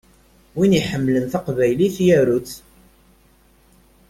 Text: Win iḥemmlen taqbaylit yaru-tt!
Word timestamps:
Win 0.57 0.77
iḥemmlen 0.79 1.25
taqbaylit 1.31 1.97
yaru-tt! 2.07 2.51